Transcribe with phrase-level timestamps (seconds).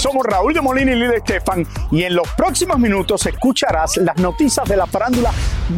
[0.00, 4.66] Somos Raúl de Molina y Lidia Estefan y en los próximos minutos escucharás las noticias
[4.66, 5.30] de la farándula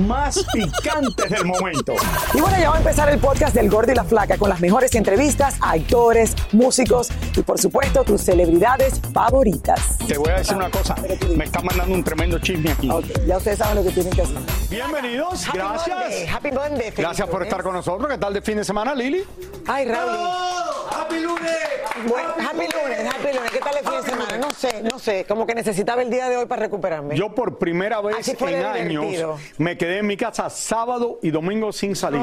[0.06, 1.94] más picantes del momento.
[2.32, 4.60] Y bueno, ya va a empezar el podcast del Gordo y la Flaca con las
[4.60, 9.98] mejores entrevistas a actores, músicos y por supuesto tus celebridades favoritas.
[10.06, 10.94] Te voy a decir una cosa,
[11.36, 12.88] me está mandando un tremendo chisme aquí.
[13.26, 14.38] Ya ustedes saben lo que tienen que hacer.
[14.70, 16.34] Bienvenidos, Happy Monday, gracias.
[16.34, 16.78] Happy Monday.
[16.92, 17.48] feliz Gracias por lunes.
[17.48, 18.08] estar con nosotros.
[18.08, 19.24] ¿Qué tal de fin de semana, Lili?
[19.66, 20.12] Ay, Raúl.
[20.96, 21.50] ¡Happy lunes!
[22.08, 23.50] Bueno, happy lunes, happy lunes.
[23.52, 24.11] ¿Qué tal el fin de semana?
[24.40, 25.24] No sé, no sé.
[25.26, 27.16] Como que necesitaba el día de hoy para recuperarme.
[27.16, 31.96] Yo por primera vez en años me quedé en mi casa sábado y domingo sin
[31.96, 32.22] salir.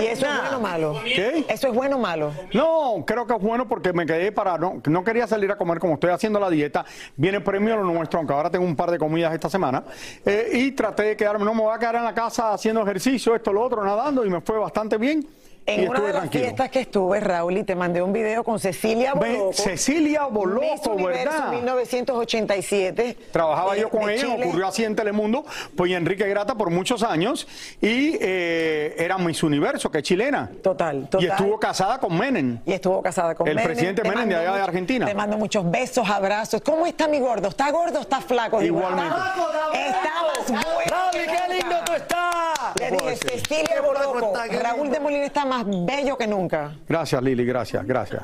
[0.00, 1.00] ¿Y eso es bueno o malo?
[1.04, 1.44] ¿Qué?
[1.48, 2.32] ¿Eso es bueno o malo?
[2.52, 5.78] No, creo que es bueno porque me quedé para no, no quería salir a comer
[5.78, 6.84] como estoy haciendo la dieta.
[7.16, 9.84] Viene premio lo nuestro, aunque ahora tengo un par de comidas esta semana.
[10.24, 13.34] Eh, y traté de quedarme, no me voy a quedar en la casa haciendo ejercicio,
[13.34, 15.26] esto, lo otro, nadando y me fue bastante bien.
[15.66, 16.44] Y En una de las tranquilo.
[16.44, 19.52] fiestas que estuve, Raúl, y te mandé un video con Cecilia Ve, Boloco.
[19.54, 21.52] Cecilia Miss Boloco, Universo ¿verdad?
[21.52, 23.16] 1987.
[23.32, 24.46] Trabajaba eh, yo con ella, Chile.
[24.46, 25.44] ocurrió así en Telemundo,
[25.76, 27.46] pues y Enrique Grata por muchos años
[27.80, 30.50] y eh, era Miss Universo, que es chilena.
[30.62, 31.22] Total, total.
[31.26, 32.58] Y estuvo casada con Menem.
[32.66, 33.68] Y estuvo casada con El Menem.
[33.70, 35.06] presidente Te Menem de allá de Argentina.
[35.06, 36.60] Te mando muchos besos, abrazos.
[36.62, 37.48] ¿Cómo está mi gordo?
[37.48, 38.60] ¿Está gordo o está flaco?
[38.62, 39.14] Igualmente.
[39.72, 40.90] Está, más bueno.
[40.90, 42.24] ¡Raúl, que qué lindo tú estás!
[42.80, 46.72] Le dije, Cecilia Boloco, Raúl de Molina está más bello que nunca.
[46.88, 48.22] Gracias, Lili, gracias, gracias.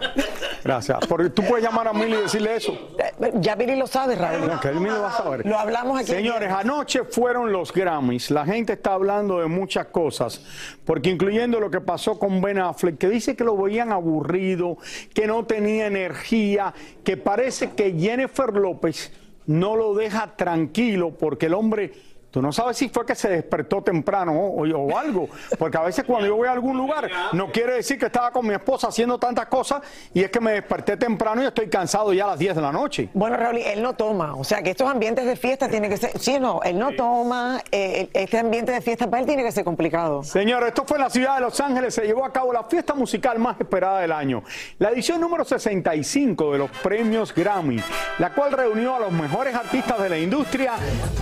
[0.64, 0.98] Gracias.
[1.08, 2.72] Porque tú puedes llamar a Mili y decirle eso.
[2.98, 4.46] Eh, Ya Billy lo sabe, Raúl.
[4.46, 5.46] No, que él mismo va a saber.
[5.46, 6.10] Lo hablamos aquí.
[6.10, 8.30] Señores, anoche fueron los Grammys.
[8.30, 10.44] La gente está hablando de muchas cosas,
[10.84, 14.76] porque incluyendo lo que pasó con Ben Affleck, que dice que lo veían aburrido,
[15.14, 19.12] que no tenía energía, que parece que Jennifer López
[19.46, 21.92] no lo deja tranquilo porque el hombre
[22.30, 26.04] Tú no sabes si fue que se despertó temprano o, o algo, porque a veces
[26.04, 29.18] cuando yo voy a algún lugar no quiere decir que estaba con mi esposa haciendo
[29.18, 29.82] tantas cosas
[30.14, 32.72] y es que me desperté temprano y estoy cansado ya a las 10 de la
[32.72, 33.08] noche.
[33.14, 34.34] Bueno, Raúl, él no toma.
[34.36, 36.18] O sea, que estos ambientes de fiesta tienen que ser.
[36.18, 37.60] Sí, no, él no toma.
[37.70, 40.22] eh, este ambiente de fiesta para él tiene que ser complicado.
[40.22, 42.94] Señores, esto fue en la ciudad de Los Ángeles, se llevó a cabo la fiesta
[42.94, 44.42] musical más esperada del año,
[44.78, 47.80] la edición número 65 de los premios Grammy,
[48.18, 50.74] la cual reunió a los mejores artistas de la industria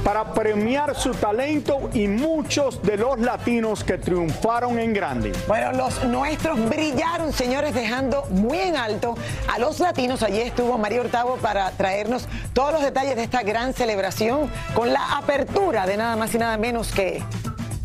[0.05, 5.33] para premiar su talento y muchos de los latinos que triunfaron en grande.
[5.47, 9.17] Bueno, los nuestros brillaron, señores, dejando muy en alto
[9.49, 10.23] a los latinos.
[10.23, 15.19] Allí estuvo María Hurtado para traernos todos los detalles de esta gran celebración con la
[15.19, 17.23] apertura de nada más y nada menos que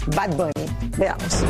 [0.07, 0.51] Bad Bunny.
[0.97, 1.43] Veamos.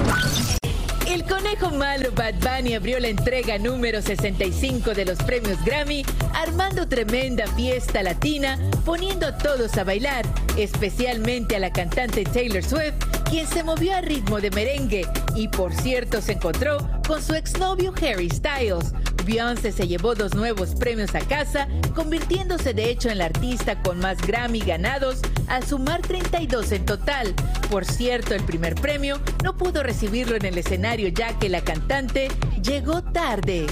[1.14, 6.04] El conejo malo Bad Bunny abrió la entrega número 65 de los premios Grammy,
[6.34, 10.26] armando tremenda fiesta latina, poniendo a todos a bailar,
[10.58, 12.96] especialmente a la cantante Taylor Swift,
[13.30, 17.94] quien se movió a ritmo de merengue y por cierto se encontró con su exnovio
[18.02, 18.92] Harry Styles.
[19.24, 24.00] Beyoncé se llevó dos nuevos premios a casa, convirtiéndose de hecho en la artista con
[24.00, 27.34] más Grammy ganados, al sumar 32 en total.
[27.70, 32.30] Por cierto, el primer premio no pudo recibirlo en el escenario ya que la cantante
[32.62, 33.68] llegó tarde.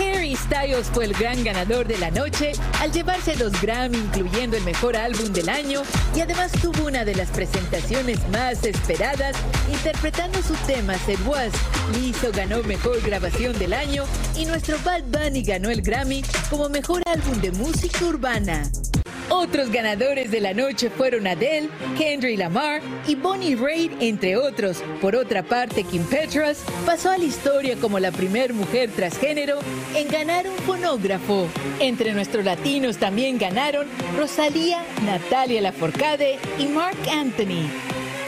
[0.00, 4.64] Harry Styles fue el gran ganador de la noche al llevarse dos Grammy, incluyendo el
[4.64, 5.82] mejor álbum del año,
[6.14, 9.36] y además tuvo una de las presentaciones más esperadas,
[9.70, 11.52] interpretando su tema Said Was.
[11.94, 14.04] Lizzo ganó mejor grabación del año
[14.36, 18.70] y nuestro Bad Bunny ganó el Grammy como mejor álbum de música urbana.
[19.30, 24.82] Otros ganadores de la noche fueron Adele, Kendrick Lamar y Bonnie Raitt, entre otros.
[25.00, 29.60] Por otra parte, Kim Petras pasó a la historia como la primer mujer transgénero
[29.94, 31.46] en ganar un fonógrafo.
[31.78, 33.86] Entre nuestros latinos también ganaron
[34.18, 37.70] Rosalía, Natalia Lafourcade y Mark Anthony.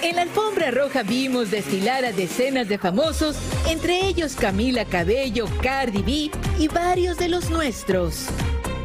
[0.03, 3.37] En la alfombra roja vimos desfilar a decenas de famosos,
[3.69, 8.29] entre ellos Camila Cabello, Cardi B y varios de los nuestros.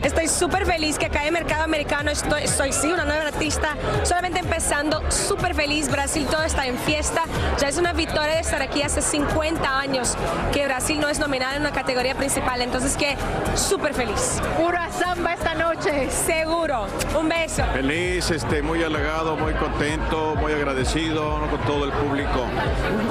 [0.03, 4.39] Estoy súper feliz que acá en Mercado Americano estoy, soy sí una nueva artista, solamente
[4.39, 7.23] empezando, súper feliz, Brasil todo está en fiesta,
[7.59, 10.15] ya es una victoria de estar aquí hace 50 años
[10.53, 13.17] que Brasil no es nominada en una categoría principal, entonces que
[13.55, 14.41] súper feliz.
[14.57, 16.09] Pura samba esta noche.
[16.09, 16.87] Seguro,
[17.19, 17.63] un beso.
[17.73, 21.49] Feliz, este, muy halagado, muy contento, muy agradecido ¿no?
[21.49, 22.45] con todo el público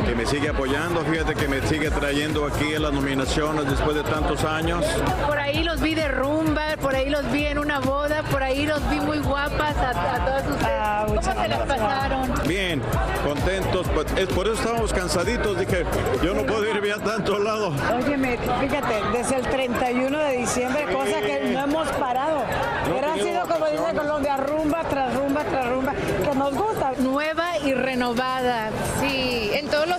[0.07, 1.01] que me sigue apoyando.
[1.05, 4.85] Fíjate que me sigue trayendo aquí en las nominaciones después de tantos años.
[5.27, 8.65] Por ahí los vi de rumba, por ahí los vi en una boda, por ahí
[8.65, 10.79] los vi muy guapas a, a todas ustedes.
[10.81, 12.33] Ah, ¿Cómo se las pasaron?
[12.47, 12.81] Bien,
[13.25, 13.89] contentos.
[13.93, 15.59] pues, es por eso estábamos cansaditos.
[15.59, 15.85] Dije,
[16.23, 17.75] yo no puedo ir a tantos lados.
[17.93, 22.45] Óyeme, fíjate, desde el 31 de diciembre, cosa que no hemos parado.
[22.85, 26.93] Pero ha sido, como dice Colombia, rumba tras rumba tras rumba, que nos gusta.
[27.01, 28.71] Nueva y renovada.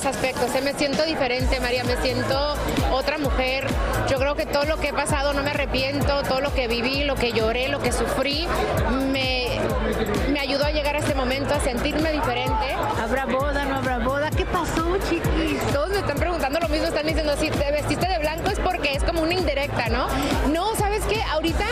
[0.07, 0.53] Aspectos.
[0.55, 1.83] eh, Me siento diferente, María.
[1.83, 2.55] Me siento
[2.91, 3.65] otra mujer.
[4.09, 6.23] Yo creo que todo lo que he pasado no me arrepiento.
[6.23, 8.47] Todo lo que viví, lo que lloré, lo que sufrí,
[9.11, 9.59] me,
[10.31, 12.75] me ayudó a llegar a este momento, a sentirme diferente.
[13.01, 14.29] ¿Habrá boda, no habrá boda?
[14.31, 15.46] ¿Qué pasó, chiquis?
[15.97, 16.87] Me están preguntando lo mismo.
[16.87, 20.07] Están diciendo, si te vestiste de blanco es porque es como una indirecta, ¿no?
[20.53, 21.21] No, ¿sabes qué?
[21.23, 21.65] Ahorita,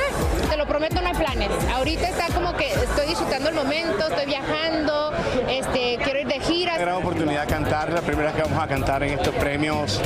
[0.50, 1.50] te lo prometo, no hay planes.
[1.76, 5.12] Ahorita está como que estoy disfrutando el momento, estoy viajando,
[5.48, 6.78] este, quiero ir de gira.
[6.78, 10.02] gran oportunidad de cantar, la primera que vamos a cantar en estos premios,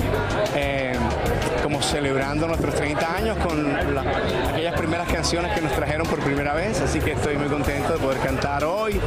[0.56, 0.94] eh,
[1.63, 4.04] como celebrando nuestros 30 años con la-
[4.51, 8.00] aquellas primeras canciones que nos trajeron por primera vez, así que estoy muy contento de
[8.00, 9.00] poder cantar hoy,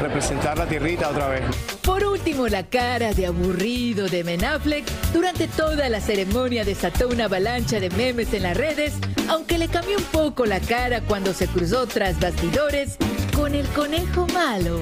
[0.00, 1.42] representar la tierrita otra vez.
[1.82, 7.26] Por último, la cara de aburrido de Ben Affleck durante toda la ceremonia desató una
[7.26, 8.94] avalancha de memes en las redes,
[9.28, 12.96] aunque le cambió un poco la cara cuando se cruzó tras bastidores
[13.34, 14.80] con el conejo malo.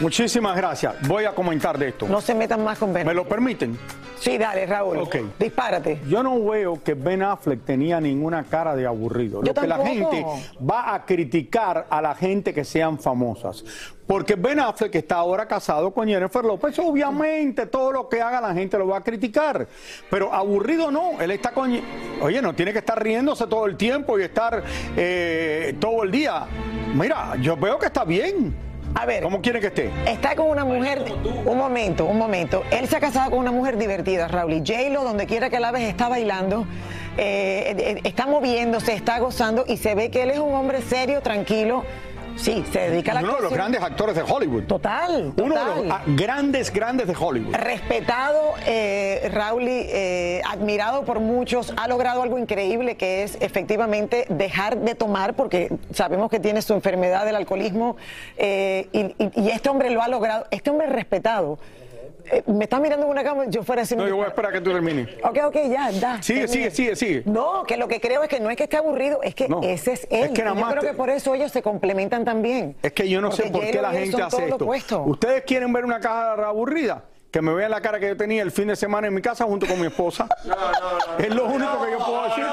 [0.00, 0.94] Muchísimas gracias.
[1.08, 2.06] Voy a comentar de esto.
[2.06, 3.06] No se metan más con Ben.
[3.06, 3.76] ¿Me lo permiten?
[4.20, 4.98] Sí, dale, Raúl.
[4.98, 5.16] Ok.
[5.38, 6.00] Dispárate.
[6.08, 9.42] Yo no veo que Ben Affleck tenía ninguna cara de aburrido.
[9.42, 10.24] Yo Lo que la gente
[10.68, 13.64] va a criticar a la gente que sean famosas.
[14.06, 18.54] Porque Ben Affleck está ahora casado con Jennifer López, obviamente todo lo que haga la
[18.54, 19.68] gente lo va a criticar.
[20.08, 21.78] Pero aburrido no, él está con...
[22.22, 24.64] Oye, no tiene que estar riéndose todo el tiempo y estar
[24.96, 26.46] eh, todo el día.
[26.94, 28.67] Mira, yo veo que está bien.
[28.94, 29.22] A ver.
[29.22, 29.90] ¿Cómo quiere que esté?
[30.06, 31.04] Está con una mujer,
[31.44, 32.64] un momento, un momento.
[32.70, 34.54] Él se ha casado con una mujer divertida, Raúl.
[34.54, 36.66] Y J-Lo, donde quiera que la ves, está bailando,
[37.16, 41.20] eh, eh, está moviéndose, está gozando y se ve que él es un hombre serio,
[41.20, 41.84] tranquilo.
[42.38, 44.64] Sí, se dedica a la Uno de los grandes actores de Hollywood.
[44.64, 47.54] Total, Uno de los ah, grandes, grandes de Hollywood.
[47.54, 54.78] Respetado, eh, Raúl, eh, admirado por muchos, ha logrado algo increíble que es efectivamente dejar
[54.78, 57.96] de tomar, porque sabemos que tiene su enfermedad del alcoholismo,
[58.36, 61.58] eh, y, y- y este hombre lo ha logrado, este hombre es respetado.
[62.30, 63.96] Eh, me está mirando en una cama, yo fuera así.
[63.96, 65.08] No, yo voy a esperar a que tú termines.
[65.22, 66.22] Ok, ok, ya, da.
[66.22, 67.22] Sigue, sigue, sigue, sigue.
[67.26, 69.60] No, que lo que creo es que no es que esté aburrido, es que No.
[69.62, 70.24] ese es él.
[70.24, 72.76] Es que nada Y yo más creo te- que por eso ellos se complementan también.
[72.82, 74.56] Es que yo no sé por qué la gente hace esto.
[74.64, 75.02] opuesto.
[75.02, 77.02] ¿Ustedes quieren ver una cara aburrida?
[77.30, 79.44] Que me vean la cara que yo tenía el fin de semana en mi casa
[79.44, 80.26] junto con mi esposa.
[81.18, 82.50] Es lo único que yo puedo decirle.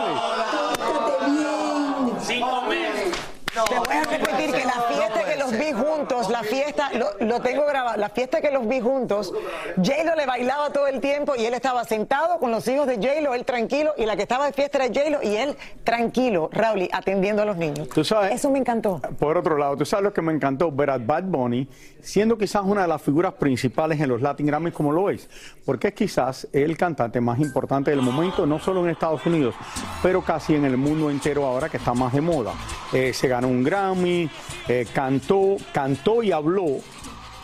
[2.28, 7.66] Te voy a repetir que la fiesta los vi juntos, la fiesta, lo, lo tengo
[7.66, 9.34] grabado, la fiesta que los vi juntos,
[9.78, 13.34] J-Lo le bailaba todo el tiempo y él estaba sentado con los hijos de J-Lo,
[13.34, 17.42] él tranquilo, y la que estaba de fiesta era J-Lo y él tranquilo, Raúl, atendiendo
[17.42, 17.90] a los niños.
[17.90, 19.00] Tú sabes- Eso me encantó.
[19.20, 21.68] Por otro lado, tú sabes lo que me encantó ver a Bad Bunny
[22.02, 25.28] siendo quizás una de las figuras principales en los Latin Grammys como lo es,
[25.66, 29.56] porque es quizás el cantante más importante del momento, no solo en Estados Unidos,
[30.04, 32.54] pero casi en el mundo entero ahora que está más de moda.
[32.94, 34.30] Eh, se ganó un Grammy,
[34.68, 35.35] eh, cantó,
[35.74, 36.66] cantó y habló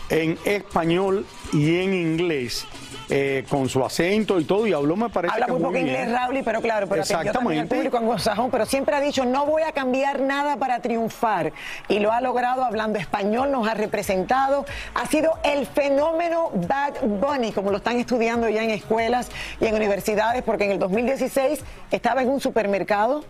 [0.09, 2.65] en español y en inglés.
[3.13, 5.87] eh, con su acento y todo, y habló me parece Habla que muy poco bien.
[5.87, 7.75] inglés, Raúl, pero claro, pero al Exactamente.
[7.75, 11.51] público anglosajón, pero siempre ha dicho, no voy a cambiar nada para triunfar.
[11.89, 14.63] Y lo ha logrado hablando español, nos ha representado.
[14.93, 19.29] Ha sido el fenómeno Bad Bunny, como lo están estudiando ya en escuelas
[19.59, 23.25] y en universidades, porque en el 2016 estaba en un supermercado,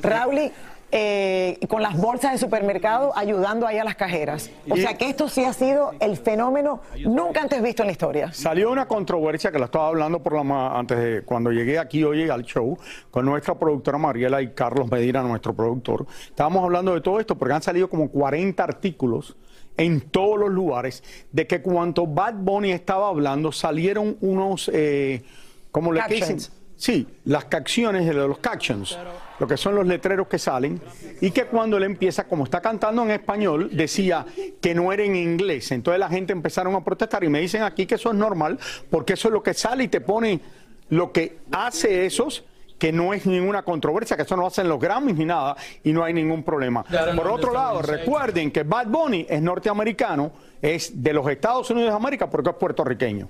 [0.00, 0.52] Raúl,
[0.90, 4.50] eh, con las bolsas de supermercado ayudando ahí a las cajeras.
[4.68, 7.92] O Y- sea que esto sí ha sido el fenómeno nunca antes visto en la
[7.92, 8.32] historia.
[8.32, 12.28] Salió una controversia que la estaba hablando por la antes de cuando llegué aquí hoy
[12.30, 12.78] al show
[13.10, 16.06] con nuestra productora Mariela y Carlos Medina, nuestro productor.
[16.28, 19.36] Estábamos hablando de todo esto porque han salido como 40 artículos
[19.76, 21.02] en todos los lugares
[21.32, 25.22] de que cuando Bad Bunny estaba hablando salieron unos, eh,
[25.70, 26.38] como le dicen.
[26.78, 28.96] Sí, las capciones de los captions,
[29.38, 30.80] lo que son los letreros que salen,
[31.20, 34.24] y que cuando él empieza, como está cantando en español, decía
[34.60, 35.70] que no era en inglés.
[35.72, 38.58] Entonces la gente empezaron a protestar y me dicen aquí que eso es normal,
[38.88, 40.40] porque eso es lo que sale y te pone
[40.88, 42.44] lo que hace esos
[42.78, 46.04] que no es ninguna controversia, que eso no hacen los Grammys ni nada, y no
[46.04, 46.84] hay ningún problema.
[46.84, 50.30] Por otro lado, recuerden que Bad Bunny es norteamericano,
[50.62, 53.28] es de los Estados Unidos de América, porque es puertorriqueño.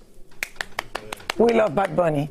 [1.38, 2.31] We love Bad Bunny.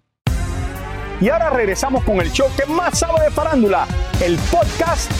[1.21, 3.85] Y ahora regresamos con el show que más sabe de farándula,
[4.23, 5.11] el podcast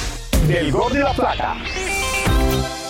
[0.48, 1.58] del Gol de la Plata.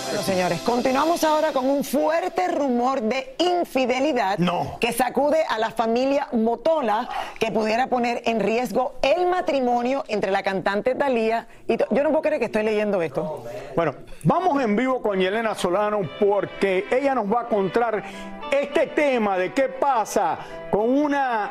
[0.06, 4.38] Bueno, señores, continuamos ahora con un fuerte rumor de infidelidad
[4.80, 7.06] que sacude a la familia Motola,
[7.38, 11.76] que pudiera poner en riesgo el matrimonio entre la cantante Thalía y...
[11.76, 13.44] Yo no puedo creer que estoy leyendo esto.
[13.76, 18.02] Bueno, vamos en vivo con Yelena Solano porque ella nos va a contar
[18.50, 20.38] este tema de qué pasa
[20.70, 21.50] con una,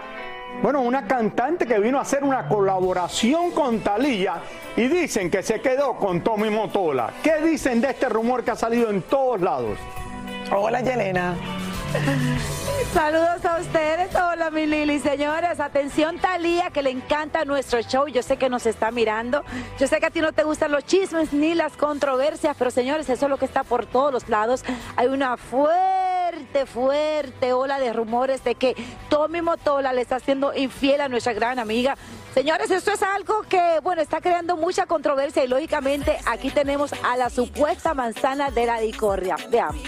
[0.62, 4.36] bueno, una cantante que vino a hacer una colaboración con Talía
[4.76, 7.12] y dicen que se quedó con Tommy Motola.
[7.24, 9.78] ¿Qué dicen de este rumor que ha salido en todos lados?
[10.52, 11.36] Hola, Yelena.
[12.94, 18.22] Saludos a ustedes, hola mi Lili, señores, atención Talía que le encanta nuestro show, yo
[18.22, 19.44] sé que nos está mirando,
[19.80, 23.10] yo sé que a ti no te gustan los chismes ni las controversias, pero señores,
[23.10, 24.64] eso es lo que está por todos los lados,
[24.96, 28.76] hay una fuerte, fuerte ola de rumores de que
[29.10, 31.98] Tommy Motola le está haciendo infiel a nuestra gran amiga.
[32.34, 37.18] Señores, esto es algo que, bueno, está creando mucha controversia y lógicamente aquí tenemos a
[37.18, 39.36] la supuesta manzana de la discordia.
[39.50, 39.82] Veamos.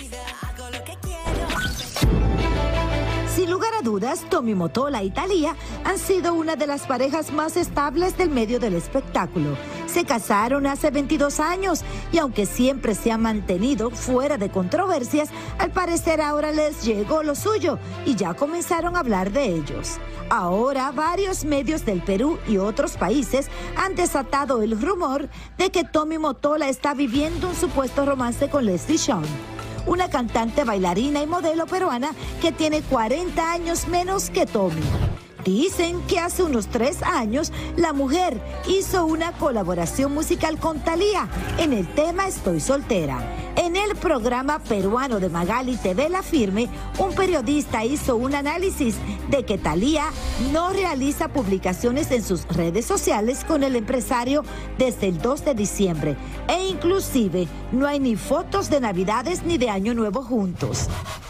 [3.84, 8.60] Dudas, Tommy Motola y Thalía han sido una de las parejas más estables del medio
[8.60, 9.58] del espectáculo.
[9.86, 15.72] Se casaron hace 22 años y aunque siempre se han mantenido fuera de controversias, al
[15.72, 20.00] parecer ahora les llegó lo suyo y ya comenzaron a hablar de ellos.
[20.30, 26.18] Ahora varios medios del Perú y otros países han desatado el rumor de que Tommy
[26.18, 29.24] Motola está viviendo un supuesto romance con Leslie Sean
[29.86, 32.12] una cantante, bailarina y modelo peruana
[32.42, 34.82] que tiene 40 años menos que Tommy.
[35.44, 41.74] Dicen que hace unos tres años la mujer hizo una colaboración musical con Thalía en
[41.74, 43.20] el tema Estoy soltera.
[43.58, 48.96] En el programa peruano de Magali TV La Firme, un periodista hizo un análisis
[49.30, 50.06] de que Thalía
[50.52, 54.44] no realiza publicaciones en sus redes sociales con el empresario
[54.78, 56.16] desde el 2 de diciembre
[56.48, 60.88] e inclusive no hay ni fotos de Navidades ni de Año Nuevo juntos.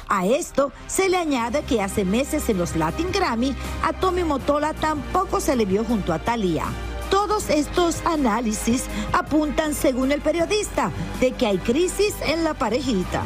[0.08, 4.74] A esto se le añade que hace meses en los Latin Grammy a Tommy Motola
[4.74, 6.66] tampoco se le vio junto a Thalía.
[7.10, 8.84] Todos estos análisis
[9.14, 10.92] apuntan, según el periodista,
[11.22, 13.24] de que hay crisis en la parejita.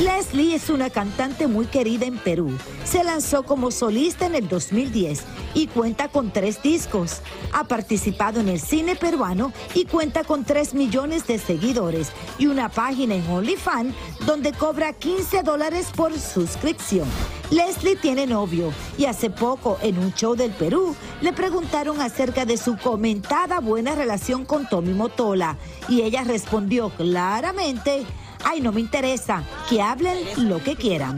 [0.00, 2.56] Leslie es una cantante muy querida en Perú.
[2.84, 5.24] Se lanzó como solista en el 2010
[5.54, 7.20] y cuenta con tres discos.
[7.52, 12.68] Ha participado en el cine peruano y cuenta con 3 millones de seguidores y una
[12.68, 13.92] página en OnlyFans
[14.24, 17.08] donde cobra 15 dólares por suscripción.
[17.50, 22.56] Leslie tiene novio y hace poco en un show del Perú le preguntaron acerca de
[22.56, 25.56] su comentada buena relación con Tommy Motola
[25.88, 28.06] y ella respondió claramente,
[28.44, 30.18] ay no me interesa, que hablen
[30.48, 31.16] lo que quieran.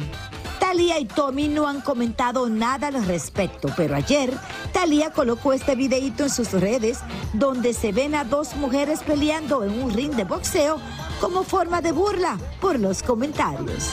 [0.59, 4.33] Talía y Tommy no han comentado nada al respecto, pero ayer
[4.73, 7.01] Talía colocó este videíto en sus redes
[7.33, 10.79] donde se ven a dos mujeres peleando en un ring de boxeo
[11.21, 13.91] como forma de burla por los comentarios.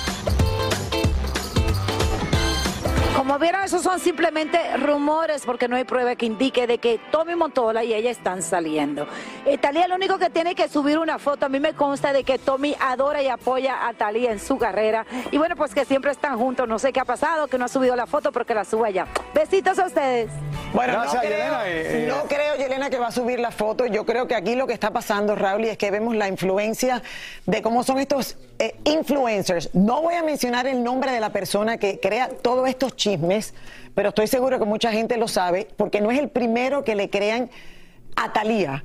[3.18, 7.34] Como vieron, esos son simplemente rumores porque no hay prueba que indique de que Tommy
[7.34, 9.08] Montola y ella están saliendo.
[9.44, 11.48] Eh, Talía lo único que tiene que subir una foto.
[11.48, 15.04] A mí me consta de que Tommy adora y apoya a Talía en su carrera.
[15.32, 16.68] Y bueno, pues que siempre están juntos.
[16.68, 18.92] No sé qué ha pasado, que no ha subido la foto, pero que la suba
[18.92, 19.08] ya.
[19.34, 20.30] Besitos a ustedes.
[20.76, 21.68] Bueno, Gracias, no, creo, Yelena.
[21.68, 23.88] Eh, eh, no creo, Yelena, que va a subir la foto.
[23.88, 27.02] Yo creo que aquí lo que está pasando, Raúl, y es que vemos la influencia
[27.48, 29.74] de cómo son estos eh, influencers.
[29.74, 33.54] No voy a mencionar el nombre de la persona que crea todos estos chismes,
[33.94, 37.10] pero estoy seguro que mucha gente lo sabe, porque no es el primero que le
[37.10, 37.50] crean
[38.16, 38.84] a Talía.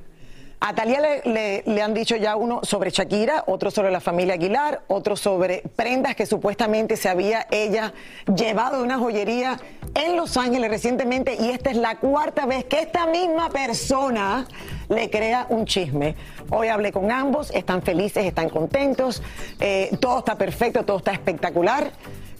[0.65, 5.17] A Talía le, han dicho ya uno sobre Shakira, otro sobre la familia Aguilar, otro
[5.17, 7.93] sobre prendas que supuestamente se había ella
[8.33, 9.59] llevado de una joyería
[9.93, 14.47] en Los Ángeles recientemente y esta es la cuarta vez que esta misma persona
[14.87, 16.15] le crea un chisme.
[16.49, 19.21] Hoy hablé con ambos, están felices, están contentos,
[19.59, 21.91] eh, todo está perfecto, todo está espectacular.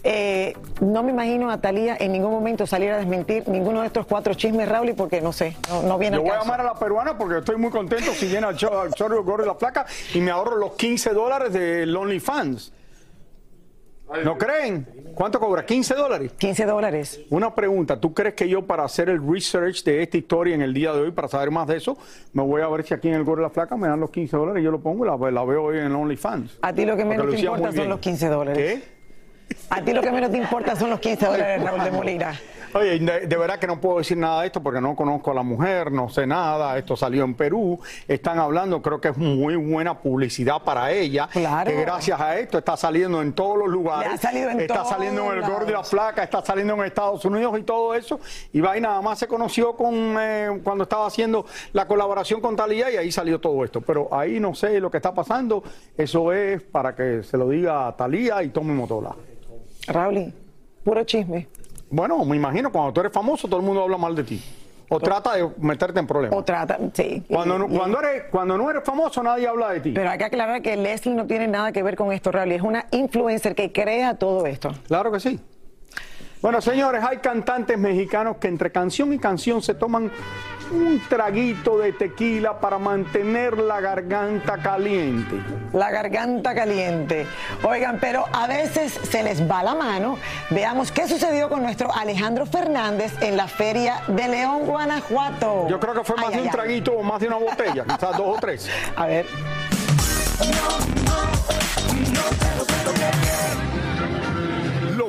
[0.06, 4.04] Eh, no me imagino a Talía en ningún momento salir a desmentir ninguno de estos
[4.04, 6.64] cuatro chismes, Raúl, porque no sé, no, no viene Yo al voy a llamar a
[6.64, 10.20] la peruana porque estoy muy contento si viene al show, al show la Flaca y
[10.20, 12.72] me ahorro los 15 dólares de OnlyFans.
[14.22, 14.86] ¿No creen?
[15.14, 15.64] ¿Cuánto cobra?
[15.64, 16.32] ¿15 dólares?
[16.36, 17.20] 15 dólares.
[17.30, 20.74] Una pregunta, ¿tú crees que yo para hacer el research de esta historia en el
[20.74, 21.96] día de hoy, para saber más de eso,
[22.32, 24.10] me voy a ver si aquí en el Gordo de la Flaca me dan los
[24.10, 26.58] 15 dólares y yo lo pongo y la, la veo hoy en OnlyFans?
[26.60, 28.58] A ti lo que menos te importa son los 15 dólares.
[28.58, 28.93] ¿Qué?
[29.70, 32.40] A ti lo que menos te importa son los 15 dólares, Raúl de Molina.
[32.74, 35.34] Oye, de, de, verdad que no puedo decir nada de esto porque no conozco a
[35.34, 36.76] la mujer, no sé nada.
[36.76, 37.78] Esto salió en Perú.
[38.08, 41.28] Están hablando, creo que es muy buena publicidad para ella.
[41.30, 41.70] Claro.
[41.70, 44.08] Que gracias a esto está saliendo en todos los lugares.
[44.08, 45.54] Ya ha salido en está todos saliendo en el lados.
[45.54, 48.18] Gordo y la Flaca, está saliendo en Estados Unidos y todo eso.
[48.52, 52.56] Y va y nada más se conoció con eh, cuando estaba haciendo la colaboración con
[52.56, 53.82] Talía y ahí salió todo esto.
[53.82, 55.62] Pero ahí no sé lo que está pasando.
[55.96, 59.14] Eso es para que se lo diga a Talía y Tommy Motola.
[59.86, 60.32] Raúl,
[60.82, 61.48] puro chisme.
[61.90, 64.42] Bueno, me imagino, cuando tú eres famoso, todo el mundo habla mal de ti.
[64.88, 66.38] O trata de meterte en problemas.
[66.38, 67.22] O trata, sí.
[67.28, 69.92] Cuando, no- cuando, eres, cuando no eres famoso, nadie habla de ti.
[69.92, 72.52] Pero hay que aclarar que Leslie no tiene nada que ver con esto, Raúl.
[72.52, 74.72] Es una influencer que crea todo esto.
[74.86, 75.40] Claro que sí.
[76.44, 80.12] Bueno, señores, hay cantantes mexicanos que entre canción y canción se toman
[80.70, 85.36] un traguito de tequila para mantener la garganta caliente.
[85.72, 87.26] La garganta caliente.
[87.62, 90.18] Oigan, pero a veces se les va la mano.
[90.50, 95.66] Veamos qué sucedió con nuestro Alejandro Fernández en la Feria de León, Guanajuato.
[95.70, 96.52] Yo creo que fue más Ay, de ay, un ay.
[96.52, 98.68] traguito o más de una botella, quizás dos o tres.
[98.96, 99.24] A ver.
[102.14, 103.73] Lo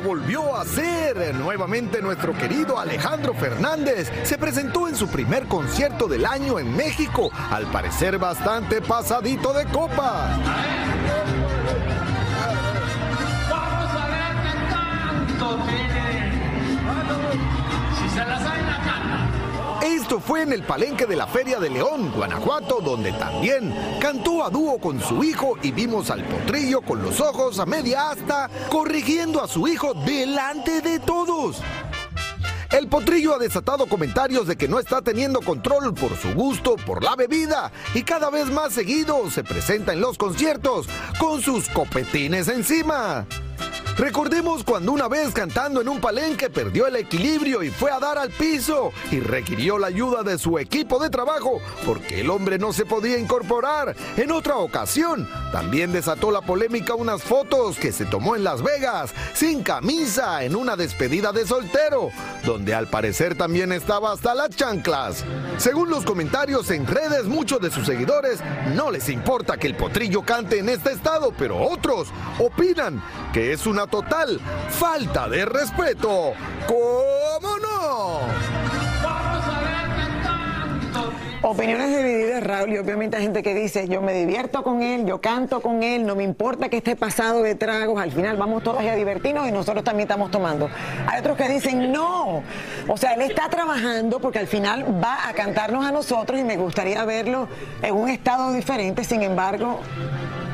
[0.06, 1.34] volvió a hacer.
[1.36, 7.32] Nuevamente nuestro querido Alejandro Fernández se presentó en su primer concierto del año en México,
[7.50, 10.30] al parecer bastante pasadito de copa.
[19.86, 24.50] Esto fue en el palenque de la Feria de León, Guanajuato, donde también cantó a
[24.50, 29.44] dúo con su hijo y vimos al potrillo con los ojos a media asta corrigiendo
[29.44, 31.62] a su hijo delante de todos.
[32.72, 37.04] El potrillo ha desatado comentarios de que no está teniendo control por su gusto por
[37.04, 40.88] la bebida y cada vez más seguido se presenta en los conciertos
[41.20, 43.28] con sus copetines encima.
[43.98, 48.18] Recordemos cuando una vez cantando en un palenque perdió el equilibrio y fue a dar
[48.18, 52.74] al piso y requirió la ayuda de su equipo de trabajo porque el hombre no
[52.74, 53.96] se podía incorporar.
[54.18, 59.14] En otra ocasión, también desató la polémica unas fotos que se tomó en Las Vegas
[59.34, 62.10] sin camisa en una despedida de soltero,
[62.46, 65.24] donde al parecer también estaba hasta las chanclas.
[65.58, 68.42] Según los comentarios en redes, muchos de sus seguidores
[68.76, 73.66] no les importa que el potrillo cante en este estado, pero otros opinan que es
[73.66, 76.34] una total falta de respeto.
[76.68, 78.20] ¿Cómo no?
[81.48, 85.22] Opiniones divididas, Raúl, y obviamente hay gente que dice, yo me divierto con él, yo
[85.22, 88.80] canto con él, no me importa que esté pasado de tragos, al final vamos todos
[88.80, 90.72] a divertirnos y nosotros también estamos tomando.
[91.06, 92.42] Hay otros que dicen, no,
[92.88, 96.58] o sea, él está trabajando porque al final va a cantarnos a nosotros y me
[96.58, 97.48] gustaría verlo
[97.84, 99.82] en un estado diferente, sin embargo,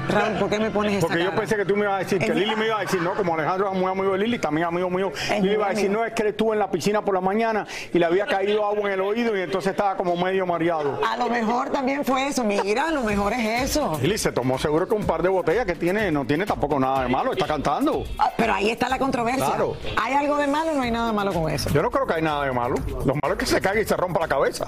[0.09, 2.33] Raúl, ¿por qué me pones Porque yo pensé que tú me ibas a decir, que
[2.33, 4.89] Lili me iba a decir, no, como Alejandro es muy amigo de Lili, también amigo
[4.89, 6.01] mío, Es le iba a decir, amigo.
[6.01, 8.65] no, es que él estuvo en la piscina por la mañana y le había caído
[8.65, 10.99] agua en el oído y entonces estaba como medio mareado.
[11.07, 13.97] A lo mejor también fue eso, mira, a lo mejor es eso.
[14.01, 17.03] Lili se tomó seguro que un par de botellas que tiene, no tiene tampoco nada
[17.03, 18.03] de malo, está cantando.
[18.17, 19.45] Ah, Pero ahí está la controversia.
[19.45, 19.77] Claro.
[20.01, 21.69] ¿Hay algo de malo o no hay nada malo con eso?
[21.69, 22.75] Yo no creo que hay nada de malo.
[23.05, 24.65] Lo malo es que se caiga y se rompa la cabeza.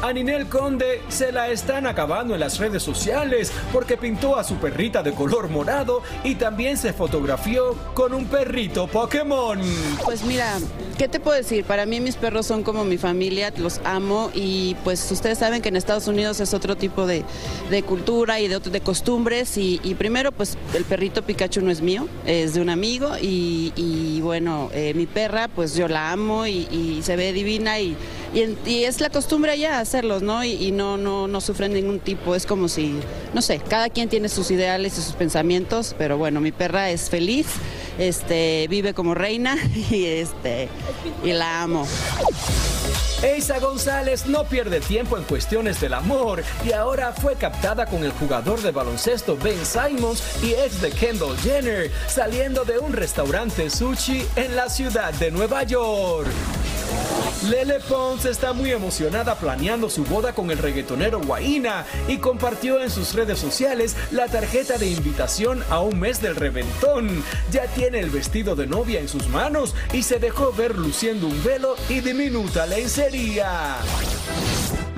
[0.00, 4.54] A Ninel Conde se la están acabando en las redes sociales porque pintó a su
[4.54, 9.58] perrita de color morado y también se fotografió con un perrito Pokémon.
[10.04, 10.58] Pues mira,
[10.98, 11.64] ¿qué te puedo decir?
[11.64, 15.68] Para mí mis perros son como mi familia, los amo y pues ustedes saben que
[15.68, 17.24] en Estados Unidos es otro tipo de,
[17.68, 22.54] de cultura y de, costumbres y, primero pues el perrito Pikachu no es mío, es
[22.54, 27.32] de un amigo y, bueno, eh, mi perra pues yo la amo y se ve
[27.32, 27.96] divina y,
[28.34, 30.44] y es la costumbre allá hacerlos, ¿no?
[30.44, 32.94] Y, y no, no, no sufren ningún tipo, es como si,
[33.34, 37.08] no sé, cada quien tiene sus ideales y sus pensamientos, pero bueno, mi perra es
[37.08, 37.46] feliz,
[37.98, 39.56] este, vive como reina
[39.90, 40.68] y, este,
[41.24, 41.86] y la amo.
[43.22, 48.12] Eisa González no pierde tiempo en cuestiones del amor y ahora fue captada con el
[48.12, 54.24] jugador de baloncesto Ben Simons y ex de Kendall Jenner, saliendo de un restaurante sushi
[54.36, 56.28] en la ciudad de Nueva York.
[57.48, 62.90] Lele Pons está muy emocionada planeando su boda con el reggaetonero Guaina y compartió en
[62.90, 67.24] sus redes sociales la tarjeta de invitación a un mes del reventón.
[67.50, 71.42] Ya tiene el vestido de novia en sus manos y se dejó ver luciendo un
[71.42, 73.76] velo y diminuta lencería.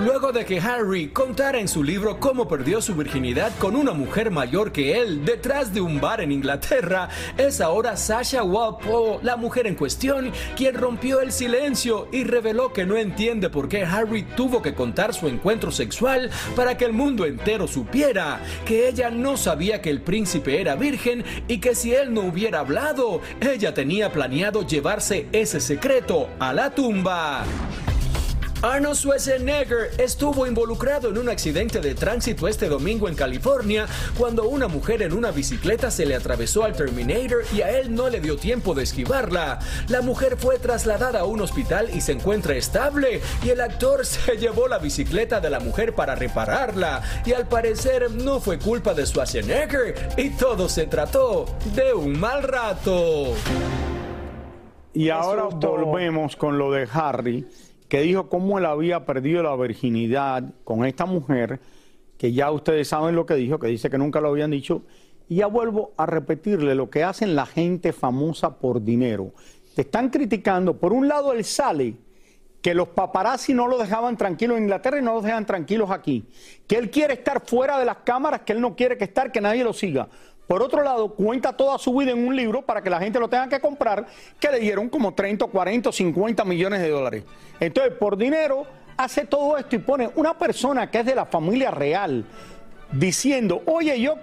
[0.05, 4.31] Luego de que Harry contara en su libro cómo perdió su virginidad con una mujer
[4.31, 9.67] mayor que él detrás de un bar en Inglaterra, es ahora Sasha Walpole, la mujer
[9.67, 14.63] en cuestión, quien rompió el silencio y reveló que no entiende por qué Harry tuvo
[14.63, 19.83] que contar su encuentro sexual para que el mundo entero supiera que ella no sabía
[19.83, 24.67] que el príncipe era virgen y que si él no hubiera hablado, ella tenía planeado
[24.67, 27.45] llevarse ese secreto a la tumba.
[28.63, 33.87] Arnold Schwarzenegger estuvo involucrado en un accidente de tránsito este domingo en California
[34.19, 38.11] cuando una mujer en una bicicleta se le atravesó al Terminator y a él no
[38.11, 39.61] le dio tiempo de esquivarla.
[39.89, 44.37] La mujer fue trasladada a un hospital y se encuentra estable y el actor se
[44.37, 49.07] llevó la bicicleta de la mujer para repararla y al parecer no fue culpa de
[49.07, 53.35] Schwarzenegger y todo se trató de un mal rato.
[54.93, 57.47] Y ahora volvemos con lo de Harry
[57.91, 61.59] que dijo cómo él había perdido la virginidad con esta mujer,
[62.17, 64.83] que ya ustedes saben lo que dijo, que dice que nunca lo habían dicho.
[65.29, 69.33] Y ya vuelvo a repetirle lo que hacen la gente famosa por dinero.
[69.75, 70.79] Te están criticando.
[70.79, 71.97] Por un lado, él sale
[72.63, 76.25] que los paparazzi no lo dejaban tranquilo en Inglaterra y no los dejan tranquilos aquí.
[76.69, 79.41] Que él quiere estar fuera de las cámaras, que él no quiere que estar, que
[79.41, 80.09] nadie lo siga.
[80.51, 83.29] Por otro lado, cuenta toda su vida en un libro para que la gente lo
[83.29, 84.05] tenga que comprar,
[84.41, 87.23] que le dieron como 30, 40, 50 millones de dólares.
[87.61, 91.71] Entonces, por dinero, hace todo esto y pone una persona que es de la familia
[91.71, 92.25] real
[92.91, 94.17] diciendo, oye, yo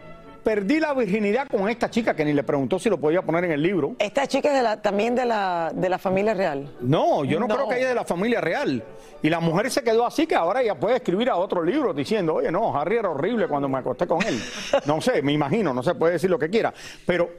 [0.47, 3.51] perdí la virginidad con esta chica que ni le preguntó si lo podía poner en
[3.51, 3.97] el libro.
[3.99, 6.73] ¿Esta chica es de la, también de la, de la familia real?
[6.79, 8.81] No, yo no, creo que ella es de la familia real.
[9.21, 12.35] Y la mujer se quedó así que ahora ella puede escribir a otro libro diciendo,
[12.35, 14.41] oye, no, Harry era horrible cuando me acosté con él.
[14.85, 16.73] No sé, me imagino, no se puede decir lo que quiera.
[17.05, 17.29] Pero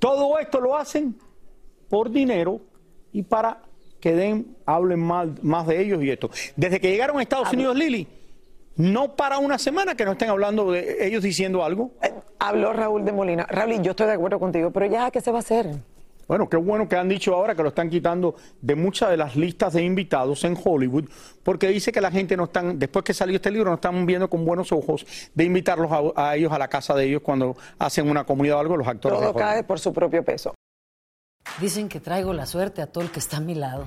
[0.00, 1.16] todo esto lo hacen
[1.88, 2.60] por dinero
[3.12, 3.62] y para
[4.00, 6.28] que den, hablen mal, más de ellos y esto.
[6.56, 8.17] Desde que llegaron a Estados Unidos, Lili,
[8.78, 11.90] no para una semana que no estén hablando de ellos diciendo algo.
[12.00, 13.44] Eh, habló Raúl de Molina.
[13.50, 15.76] Raúl, yo estoy de acuerdo contigo, pero ya, ¿qué se va a hacer?
[16.28, 19.34] Bueno, qué bueno que han dicho ahora que lo están quitando de muchas de las
[19.34, 21.08] listas de invitados en Hollywood,
[21.42, 24.28] porque dice que la gente no están, después que salió este libro, no están viendo
[24.28, 28.24] con buenos ojos de invitarlos a, ellos a la casa de ellos cuando hacen una
[28.24, 29.18] comida o algo, los actores.
[29.18, 30.54] Todo cae por su propio peso.
[31.62, 33.86] Dicen que traigo la suerte a todo el que está a mi lado.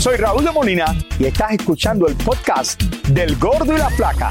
[0.00, 4.30] Soy Raúl de Molina y estás escuchando el podcast del Gordo y la Flaca.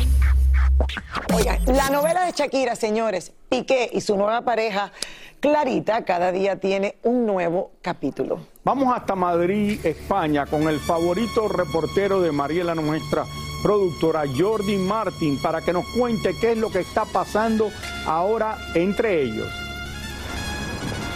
[1.32, 4.92] Oigan, la novela de Shakira, señores, Piqué y su nueva pareja,
[5.40, 8.40] Clarita, cada día tiene un nuevo capítulo.
[8.64, 13.26] Vamos hasta Madrid, España, con el favorito reportero de Mariela, nuestra
[13.62, 17.72] productora Jordi Martín, para que nos cuente qué es lo que está pasando
[18.08, 19.50] ahora entre ellos.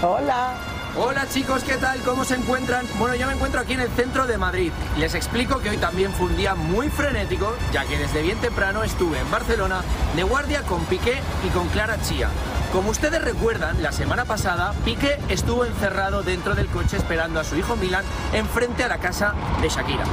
[0.03, 0.72] Hola.
[0.95, 1.99] Hola chicos, ¿qué tal?
[2.03, 2.85] ¿Cómo se encuentran?
[2.99, 4.71] Bueno, yo me encuentro aquí en el centro de Madrid.
[4.99, 8.83] Les explico que hoy también fue un día muy frenético, ya que desde bien temprano
[8.83, 9.81] estuve en Barcelona
[10.15, 12.29] de guardia con Piqué y con Clara Chía.
[12.71, 17.55] Como ustedes recuerdan, la semana pasada Piqué estuvo encerrado dentro del coche esperando a su
[17.55, 20.03] hijo Milan enfrente a la casa de Shakira.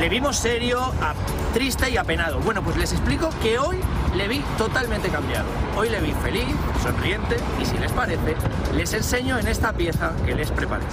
[0.00, 0.92] Le vimos serio,
[1.54, 2.40] triste y apenado.
[2.40, 3.78] Bueno, pues les explico que hoy
[4.16, 5.46] le vi totalmente cambiado.
[5.76, 8.36] Hoy le vi feliz, sonriente y si les parece,
[8.74, 10.84] les enseño en esta pieza que les preparé.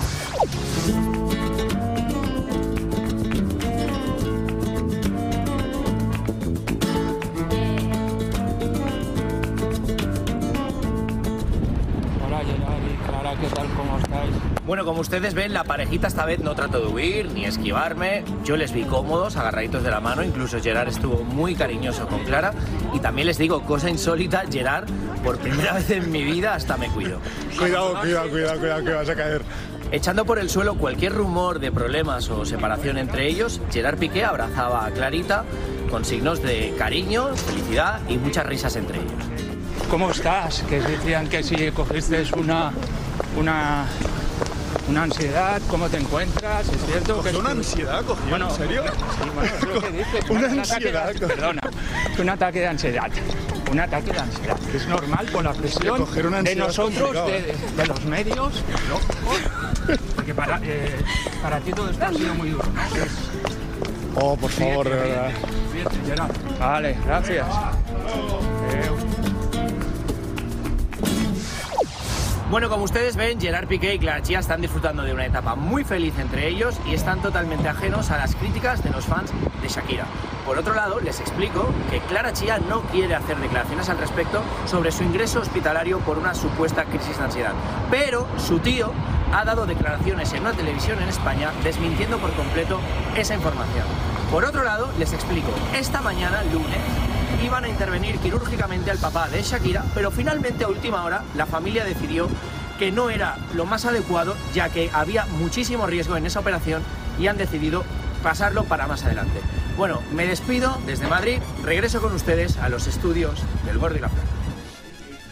[14.65, 18.23] Bueno, como ustedes ven, la parejita esta vez no trató de huir ni esquivarme.
[18.43, 20.23] Yo les vi cómodos, agarraditos de la mano.
[20.23, 22.53] Incluso Gerard estuvo muy cariñoso con Clara.
[22.93, 24.85] Y también les digo, cosa insólita, Gerard,
[25.23, 27.19] por primera vez en mi vida, hasta me cuido.
[27.57, 29.41] Cuidado, cuidado, cuidado, cuidado, que vas a caer.
[29.91, 34.85] Echando por el suelo cualquier rumor de problemas o separación entre ellos, Gerard Piqué abrazaba
[34.85, 35.45] a Clarita
[35.89, 39.23] con signos de cariño, felicidad y muchas risas entre ellos.
[39.89, 40.61] ¿Cómo estás?
[40.69, 42.71] Que decían que si cogiste una
[43.37, 43.85] una,
[44.89, 46.67] una ansiedad, ¿cómo te encuentras?
[46.67, 47.21] ¿Es cierto?
[47.21, 48.29] que ¿Una ansiedad cogió?
[48.29, 48.83] Bueno, ¿En serio?
[48.83, 50.19] Sí, bueno, es lo que dice.
[50.29, 51.13] una un ansiedad.
[51.13, 51.61] De, perdona,
[52.17, 53.11] un ataque de ansiedad.
[53.71, 54.57] Un ataque de ansiedad.
[54.73, 56.05] Es normal con la presión
[56.43, 58.63] de nosotros, de, de, los medios,
[60.15, 60.95] porque para, eh,
[61.43, 64.21] para ti todo esto ha sido muy duro, ¿no?
[64.21, 65.31] Oh, por favor, de verdad.
[66.59, 67.45] Vale, gracias.
[72.49, 75.83] Bueno, como ustedes ven, Gerard Piqué y Clara Chía están disfrutando de una etapa muy
[75.83, 79.31] feliz entre ellos y están totalmente ajenos a las críticas de los fans
[79.61, 80.07] de Shakira.
[80.47, 84.91] Por otro lado, les explico que Clara Chía no quiere hacer declaraciones al respecto sobre
[84.91, 87.53] su ingreso hospitalario por una supuesta crisis de ansiedad,
[87.91, 88.93] pero su tío
[89.31, 92.79] ha dado declaraciones en una televisión en España desmintiendo por completo
[93.15, 93.85] esa información.
[94.31, 96.79] Por otro lado, les explico, esta mañana, lunes,
[97.43, 101.83] iban a intervenir quirúrgicamente al papá de Shakira, pero finalmente a última hora la familia
[101.83, 102.27] decidió
[102.77, 106.81] que no era lo más adecuado ya que había muchísimo riesgo en esa operación
[107.19, 107.83] y han decidido
[108.23, 109.39] pasarlo para más adelante.
[109.77, 114.09] Bueno, me despido desde Madrid, regreso con ustedes a los estudios del Gordo y la
[114.09, 114.27] Flaca.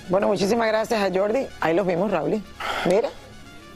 [0.09, 1.47] Bueno, muchísimas gracias a Jordi.
[1.59, 2.41] Ahí los vimos, Raúl.
[2.85, 3.09] Mira.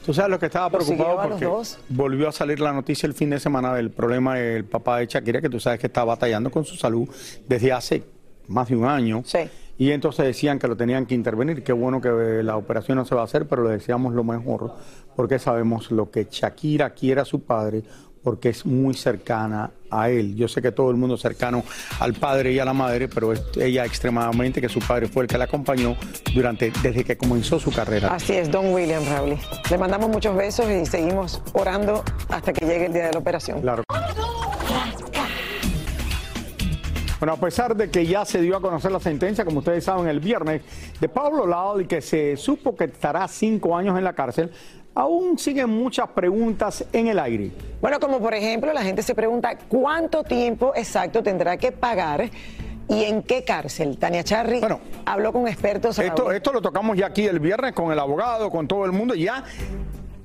[0.04, 1.78] Tú sabes lo que estaba preocupado porque dos.
[1.88, 5.40] volvió a salir la noticia el fin de semana del problema del papá de Shakira,
[5.40, 7.08] que tú sabes que está batallando con su salud
[7.46, 8.02] desde hace
[8.48, 9.22] más de un año.
[9.78, 11.64] Y entonces decían que lo tenían que intervenir.
[11.64, 12.08] Qué bueno que
[12.42, 14.74] la operación no se va a hacer, pero le deseamos lo mejor,
[15.16, 17.82] porque sabemos lo que Shakira quiere a su padre,
[18.22, 20.36] porque es muy cercana a él.
[20.36, 21.64] Yo sé que todo el mundo es cercano
[21.98, 25.28] al padre y a la madre, pero es ella extremadamente que su padre fue el
[25.28, 25.96] que la acompañó
[26.32, 28.14] durante desde que comenzó su carrera.
[28.14, 29.36] Así es, Don William, Raúl.
[29.68, 33.60] Le mandamos muchos besos y seguimos orando hasta que llegue el día de la operación.
[33.60, 33.82] Claro.
[37.22, 40.08] Bueno, a pesar de que ya se dio a conocer la sentencia, como ustedes saben,
[40.08, 40.60] el viernes
[41.00, 44.50] de Pablo Lado y que se supo que estará cinco años en la cárcel,
[44.92, 47.52] aún siguen muchas preguntas en el aire.
[47.80, 52.28] Bueno, como por ejemplo, la gente se pregunta cuánto tiempo exacto tendrá que pagar
[52.88, 53.98] y en qué cárcel.
[53.98, 54.60] Tania Charri
[55.04, 56.00] habló con expertos.
[56.00, 59.14] Esto, esto lo tocamos ya aquí el viernes con el abogado, con todo el mundo.
[59.14, 59.44] Ya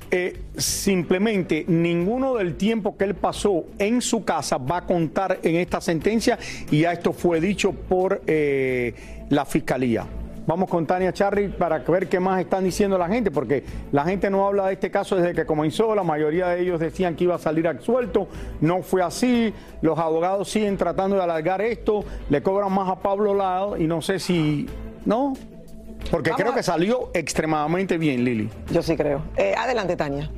[0.10, 5.56] eh, simplemente ninguno del tiempo que él pasó en su casa va a contar en
[5.56, 6.40] esta sentencia
[6.72, 8.94] y ya esto fue dicho por eh,
[9.30, 10.06] la fiscalía.
[10.48, 14.30] Vamos con Tania Charri para ver qué más están diciendo la gente, porque la gente
[14.30, 17.36] no habla de este caso desde que comenzó, la mayoría de ellos decían que iba
[17.36, 18.30] a salir absuelto,
[18.62, 23.34] no fue así, los abogados siguen tratando de alargar esto, le cobran más a Pablo
[23.34, 24.68] Lado y no sé si,
[25.04, 25.34] ¿no?
[26.12, 28.50] Porque Vamos creo a- que salió extremadamente bien, Lili.
[28.72, 29.22] Yo sí creo.
[29.36, 30.30] Eh, adelante, Tania.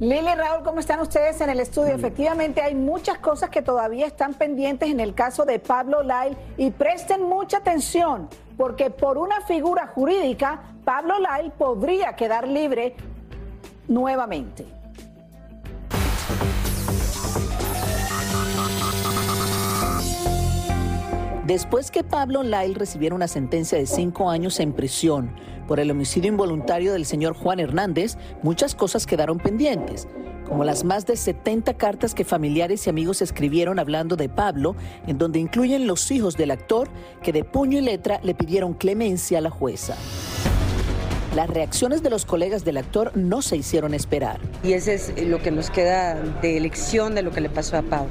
[0.00, 1.94] Lili Raúl, ¿cómo están ustedes en el estudio?
[1.94, 6.70] Efectivamente, hay muchas cosas que todavía están pendientes en el caso de Pablo Lyle y
[6.70, 12.94] presten mucha atención, porque por una figura jurídica, Pablo Lyle podría quedar libre
[13.88, 14.64] nuevamente.
[21.48, 25.34] Después que Pablo Lyle recibiera una sentencia de cinco años en prisión
[25.66, 30.08] por el homicidio involuntario del señor Juan Hernández, muchas cosas quedaron pendientes,
[30.46, 35.16] como las más de 70 cartas que familiares y amigos escribieron hablando de Pablo, en
[35.16, 36.90] donde incluyen los hijos del actor
[37.22, 39.96] que de puño y letra le pidieron clemencia a la jueza.
[41.34, 44.40] Las reacciones de los colegas del actor no se hicieron esperar.
[44.62, 47.82] Y ese es lo que nos queda de lección de lo que le pasó a
[47.82, 48.10] Pablo.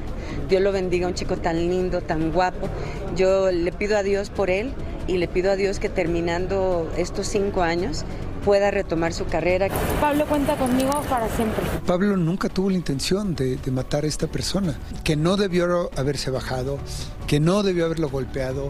[0.50, 2.70] Dios lo bendiga, un chico tan lindo, tan guapo.
[3.16, 4.72] Yo le pido a Dios por él
[5.08, 8.06] y le pido a Dios que terminando estos cinco años
[8.46, 9.68] pueda retomar su carrera.
[10.00, 11.64] Pablo cuenta conmigo para siempre.
[11.86, 16.30] Pablo nunca tuvo la intención de, de matar a esta persona, que no debió haberse
[16.30, 16.78] bajado,
[17.26, 18.70] que no debió haberlo golpeado.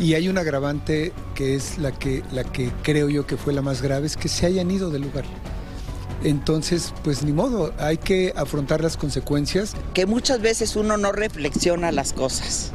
[0.00, 3.60] Y hay un agravante que es la que, la que creo yo que fue la
[3.60, 5.26] más grave, es que se hayan ido del lugar.
[6.24, 9.74] Entonces, pues ni modo, hay que afrontar las consecuencias.
[9.92, 12.72] que muchas veces uno no reflexiona las cosas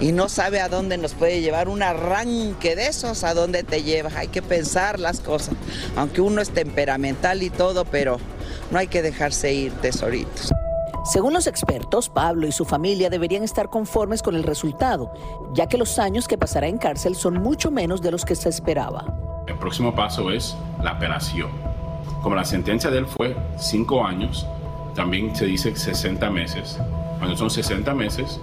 [0.00, 3.84] y no sabe a dónde nos puede llevar un arranque de esos, a dónde te
[3.84, 4.10] lleva.
[4.16, 5.54] Hay que pensar las cosas,
[5.94, 8.18] aunque uno es temperamental y todo, pero
[8.72, 10.50] no hay que dejarse ir, tesoritos.
[11.06, 15.12] Según los expertos, Pablo y su familia deberían estar conformes con el resultado,
[15.52, 18.48] ya que los años que pasará en cárcel son mucho menos de los que se
[18.48, 19.04] esperaba.
[19.46, 21.50] El próximo paso es la apelación.
[22.22, 24.48] Como la sentencia de él fue 5 años,
[24.96, 26.76] también se dice 60 meses.
[27.18, 28.40] Cuando son 60 meses,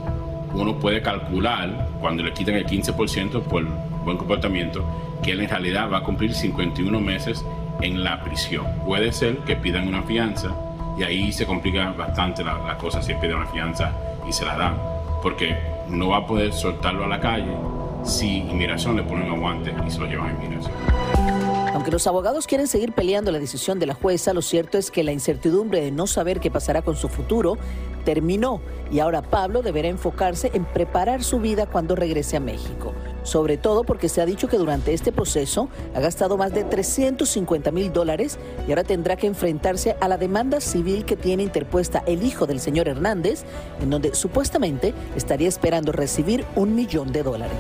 [0.54, 3.66] uno puede calcular, cuando le quitan el 15% por
[4.06, 4.86] buen comportamiento,
[5.22, 7.44] que él en realidad va a cumplir 51 meses
[7.82, 8.66] en la prisión.
[8.86, 10.56] Puede ser que pidan una fianza
[10.98, 13.92] y ahí se complica bastante la, la cosa si piden una fianza
[14.28, 14.78] y se la dan,
[15.22, 15.58] porque
[15.90, 17.56] no va a poder soltarlo a la calle
[18.04, 20.74] si inmigración le pone un aguante y se lo llevan a inmigración.
[21.74, 25.04] Aunque los abogados quieren seguir peleando la decisión de la jueza, lo cierto es que
[25.04, 27.58] la incertidumbre de no saber qué pasará con su futuro
[28.06, 32.94] terminó y ahora Pablo deberá enfocarse en preparar su vida cuando regrese a México.
[33.24, 37.72] Sobre todo porque se ha dicho que durante este proceso ha gastado más de 350
[37.72, 42.24] mil dólares y ahora tendrá que enfrentarse a la demanda civil que tiene interpuesta el
[42.24, 43.44] hijo del señor Hernández,
[43.82, 47.58] en donde supuestamente estaría esperando recibir un millón de dólares.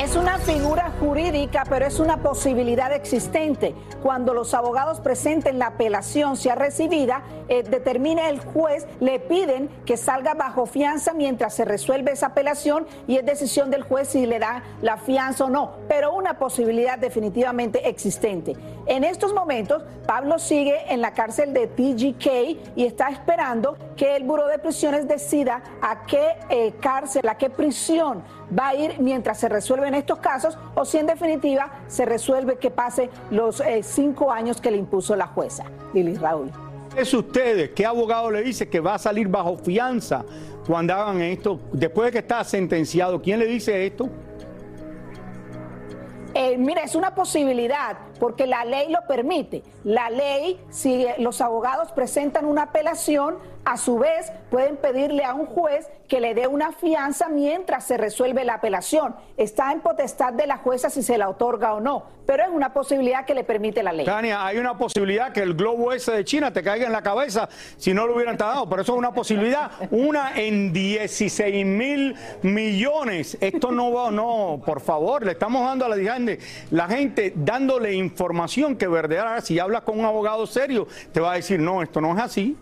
[0.00, 3.74] Es una figura jurídica, pero es una posibilidad existente.
[4.02, 9.98] Cuando los abogados presenten la apelación, sea recibida, eh, determine el juez, le piden que
[9.98, 14.38] salga bajo fianza mientras se resuelve esa apelación y es decisión del juez si le
[14.38, 18.56] da la fianza o no, pero una posibilidad definitivamente existente.
[18.86, 24.24] En estos momentos, Pablo sigue en la cárcel de TGK y está esperando que el
[24.24, 28.24] Buró de Prisiones decida a qué eh, cárcel, a qué prisión
[28.58, 29.48] va a ir mientras se
[29.90, 34.60] resuelven estos casos o si en definitiva se resuelve que pase los eh, cinco años
[34.60, 35.64] que le impuso la jueza.
[35.92, 36.50] Lili Raúl.
[36.96, 40.24] Es ustedes, ¿qué abogado le dice que va a salir bajo fianza
[40.66, 41.60] cuando hagan esto?
[41.72, 44.08] Después de que está sentenciado, ¿quién le dice esto?
[46.34, 49.64] Eh, mira, es una posibilidad porque la ley lo permite.
[49.82, 55.46] La ley, si los abogados presentan una apelación, a su vez pueden pedirle a un
[55.46, 59.14] juez que le dé una fianza mientras se resuelve la apelación.
[59.36, 62.72] Está en potestad de la jueza si se la otorga o no, pero es una
[62.72, 64.06] posibilidad que le permite la ley.
[64.06, 67.48] Tania, hay una posibilidad que el globo ese de China te caiga en la cabeza
[67.76, 73.38] si no lo hubieran dado, pero eso es una posibilidad, una en 16 mil millones.
[73.40, 77.94] Esto no va, no, por favor, le estamos dando a la gente, la gente dándole
[77.94, 78.09] información
[78.76, 82.16] que verdaderamente, si hablas con un abogado serio, te va a decir, no, esto no
[82.16, 82.56] es así.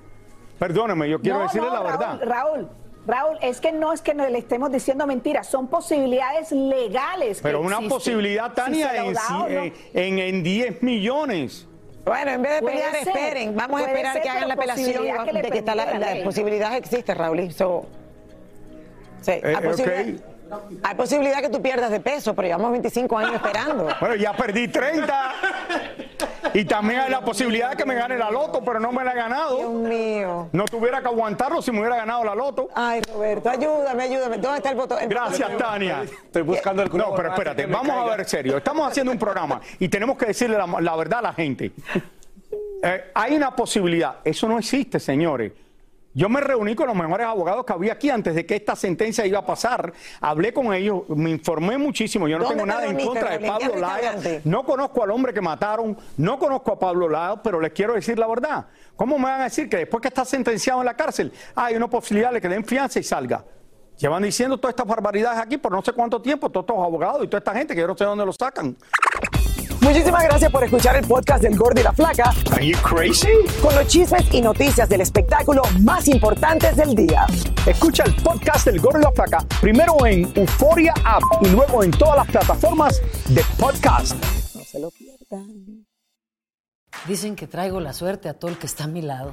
[0.59, 2.21] Perdóneme, yo quiero decirle la verdad.
[2.25, 2.69] Raúl,
[3.07, 7.41] Raúl, es que no es que le estemos diciendo mentiras, son posibilidades legales.
[7.43, 8.91] Pero una posibilidad, Tania,
[9.95, 11.67] en, en, 10 millones.
[12.05, 13.57] Bueno, en vez de pelear, esperen.
[13.57, 17.53] Vamos a esperar que hagan la apelación de que está la, posibilidad existe, Raúl.
[17.53, 17.87] So,
[19.21, 20.19] sí, eh,
[20.83, 23.89] hay posibilidad que tú pierdas de peso, pero llevamos 25 años esperando.
[24.01, 25.35] Bueno, ya perdí 30.
[26.55, 29.13] Y también hay la posibilidad de que me gane la loto, pero no me la
[29.13, 29.57] he ganado.
[29.57, 30.49] Dios mío.
[30.53, 32.69] No tuviera que aguantarlo si me hubiera ganado la loto.
[32.75, 34.39] Ay, Roberto, ayúdame, ayúdame.
[34.39, 34.99] ¿Dónde está el botón?
[35.09, 36.03] Gracias, Tania.
[36.03, 38.57] Estoy buscando el No, pero espérate, vamos a ver serio.
[38.57, 41.73] Estamos haciendo un programa y tenemos que decirle la, verdad a la gente.
[42.83, 44.19] Eh, hay una posibilidad.
[44.25, 45.53] Eso no existe, señores.
[46.19, 49.25] Yo me reuní con los mejores abogados que había aquí antes de que esta sentencia
[49.25, 49.93] iba a pasar.
[50.21, 52.27] Hablé con ellos, me informé muchísimo.
[52.27, 54.17] Yo no tengo nada en contra de Pablo Laya.
[54.43, 58.19] No conozco al hombre que mataron, no conozco a Pablo Laya, pero les quiero decir
[58.19, 58.67] la verdad.
[58.97, 61.89] ¿Cómo me van a decir que después que está sentenciado en la cárcel hay una
[61.89, 63.45] posibilidad de que den fianza y salga?
[63.97, 67.29] Llevan diciendo todas estas barbaridades aquí por no sé cuánto tiempo, todos estos abogados y
[67.29, 68.77] toda esta gente que yo no sé dónde lo sacan.
[69.89, 72.35] Muchísimas gracias por escuchar el podcast del Gordo y la Flaca.
[72.53, 73.27] Are you crazy?
[73.63, 77.25] Con los chismes y noticias del espectáculo más importantes del día.
[77.67, 81.91] Escucha el podcast del Gordo y la Flaca primero en Euforia App y luego en
[81.91, 84.15] todas las plataformas de podcast.
[84.55, 85.87] No se lo pierdan.
[87.07, 89.33] Dicen que traigo la suerte a todo el que está a mi lado.